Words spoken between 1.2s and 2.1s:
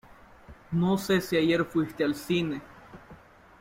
si ayer fuiste